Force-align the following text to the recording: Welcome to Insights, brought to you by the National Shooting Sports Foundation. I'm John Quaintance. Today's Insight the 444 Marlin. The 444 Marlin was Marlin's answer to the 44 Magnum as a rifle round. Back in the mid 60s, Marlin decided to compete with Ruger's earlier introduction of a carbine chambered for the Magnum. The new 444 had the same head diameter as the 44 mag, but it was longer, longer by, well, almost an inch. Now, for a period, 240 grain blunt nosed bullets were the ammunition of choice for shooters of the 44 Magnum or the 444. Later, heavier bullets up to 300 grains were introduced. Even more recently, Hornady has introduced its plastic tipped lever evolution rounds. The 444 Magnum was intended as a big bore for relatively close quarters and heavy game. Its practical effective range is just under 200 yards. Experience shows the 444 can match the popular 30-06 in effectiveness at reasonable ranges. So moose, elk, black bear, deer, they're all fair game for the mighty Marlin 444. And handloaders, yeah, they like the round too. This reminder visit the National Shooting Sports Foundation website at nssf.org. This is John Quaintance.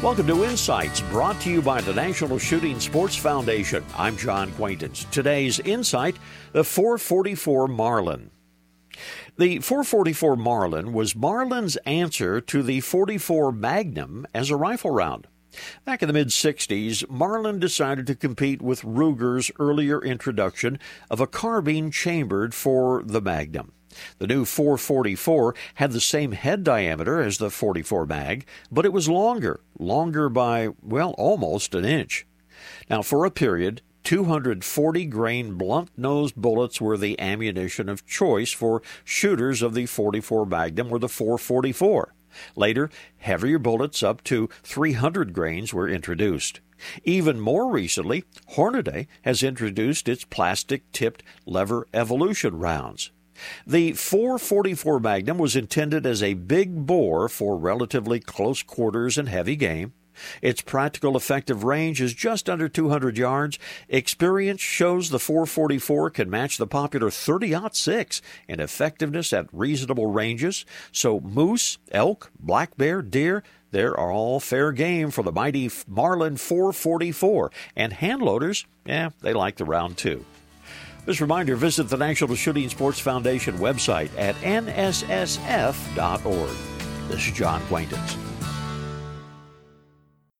Welcome 0.00 0.28
to 0.28 0.44
Insights, 0.44 1.00
brought 1.00 1.40
to 1.40 1.50
you 1.50 1.60
by 1.60 1.80
the 1.80 1.92
National 1.92 2.38
Shooting 2.38 2.78
Sports 2.78 3.16
Foundation. 3.16 3.84
I'm 3.96 4.16
John 4.16 4.52
Quaintance. 4.52 5.04
Today's 5.10 5.58
Insight 5.58 6.16
the 6.52 6.62
444 6.62 7.66
Marlin. 7.66 8.30
The 9.38 9.58
444 9.58 10.36
Marlin 10.36 10.92
was 10.92 11.16
Marlin's 11.16 11.74
answer 11.78 12.40
to 12.40 12.62
the 12.62 12.78
44 12.78 13.50
Magnum 13.50 14.24
as 14.32 14.50
a 14.50 14.56
rifle 14.56 14.92
round. 14.92 15.26
Back 15.84 16.00
in 16.00 16.06
the 16.06 16.12
mid 16.12 16.28
60s, 16.28 17.10
Marlin 17.10 17.58
decided 17.58 18.06
to 18.06 18.14
compete 18.14 18.62
with 18.62 18.82
Ruger's 18.82 19.50
earlier 19.58 20.00
introduction 20.00 20.78
of 21.10 21.18
a 21.18 21.26
carbine 21.26 21.90
chambered 21.90 22.54
for 22.54 23.02
the 23.02 23.20
Magnum. 23.20 23.72
The 24.18 24.26
new 24.26 24.44
444 24.44 25.54
had 25.74 25.92
the 25.92 26.00
same 26.00 26.32
head 26.32 26.64
diameter 26.64 27.20
as 27.20 27.38
the 27.38 27.50
44 27.50 28.06
mag, 28.06 28.46
but 28.70 28.84
it 28.84 28.92
was 28.92 29.08
longer, 29.08 29.60
longer 29.78 30.28
by, 30.28 30.68
well, 30.82 31.14
almost 31.18 31.74
an 31.74 31.84
inch. 31.84 32.26
Now, 32.90 33.02
for 33.02 33.24
a 33.24 33.30
period, 33.30 33.82
240 34.04 35.04
grain 35.06 35.54
blunt 35.54 35.90
nosed 35.96 36.34
bullets 36.34 36.80
were 36.80 36.96
the 36.96 37.20
ammunition 37.20 37.88
of 37.88 38.06
choice 38.06 38.52
for 38.52 38.82
shooters 39.04 39.60
of 39.60 39.74
the 39.74 39.86
44 39.86 40.46
Magnum 40.46 40.90
or 40.90 40.98
the 40.98 41.08
444. 41.08 42.14
Later, 42.56 42.90
heavier 43.18 43.58
bullets 43.58 44.02
up 44.02 44.22
to 44.24 44.48
300 44.62 45.32
grains 45.32 45.74
were 45.74 45.88
introduced. 45.88 46.60
Even 47.04 47.40
more 47.40 47.70
recently, 47.70 48.24
Hornady 48.52 49.08
has 49.22 49.42
introduced 49.42 50.08
its 50.08 50.24
plastic 50.24 50.90
tipped 50.92 51.22
lever 51.46 51.86
evolution 51.92 52.58
rounds. 52.58 53.10
The 53.66 53.92
444 53.92 55.00
Magnum 55.00 55.38
was 55.38 55.56
intended 55.56 56.06
as 56.06 56.22
a 56.22 56.34
big 56.34 56.86
bore 56.86 57.28
for 57.28 57.56
relatively 57.56 58.20
close 58.20 58.62
quarters 58.62 59.18
and 59.18 59.28
heavy 59.28 59.56
game. 59.56 59.92
Its 60.42 60.60
practical 60.60 61.16
effective 61.16 61.64
range 61.64 62.00
is 62.00 62.14
just 62.14 62.48
under 62.48 62.68
200 62.68 63.16
yards. 63.16 63.58
Experience 63.88 64.60
shows 64.60 65.10
the 65.10 65.18
444 65.18 66.10
can 66.10 66.30
match 66.30 66.56
the 66.56 66.66
popular 66.66 67.08
30-06 67.08 68.20
in 68.48 68.60
effectiveness 68.60 69.32
at 69.32 69.46
reasonable 69.52 70.06
ranges. 70.06 70.64
So 70.92 71.20
moose, 71.20 71.78
elk, 71.92 72.30
black 72.38 72.76
bear, 72.76 73.02
deer, 73.02 73.42
they're 73.70 73.98
all 73.98 74.40
fair 74.40 74.72
game 74.72 75.10
for 75.10 75.22
the 75.22 75.32
mighty 75.32 75.70
Marlin 75.86 76.36
444. 76.36 77.50
And 77.76 77.92
handloaders, 77.92 78.64
yeah, 78.86 79.10
they 79.20 79.34
like 79.34 79.56
the 79.56 79.64
round 79.64 79.98
too. 79.98 80.24
This 81.08 81.22
reminder 81.22 81.56
visit 81.56 81.88
the 81.88 81.96
National 81.96 82.34
Shooting 82.34 82.68
Sports 82.68 83.00
Foundation 83.00 83.56
website 83.56 84.10
at 84.18 84.34
nssf.org. 84.42 84.90
This 87.08 87.26
is 87.26 87.32
John 87.32 87.62
Quaintance. 87.62 88.27